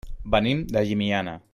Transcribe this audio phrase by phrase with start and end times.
[0.35, 1.41] Venim de Llimiana.